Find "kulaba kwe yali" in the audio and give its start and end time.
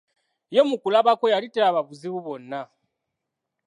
0.81-1.47